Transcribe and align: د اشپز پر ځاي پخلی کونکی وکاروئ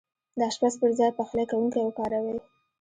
د 0.37 0.39
اشپز 0.49 0.73
پر 0.79 0.91
ځاي 0.97 1.11
پخلی 1.19 1.45
کونکی 1.51 1.81
وکاروئ 1.83 2.37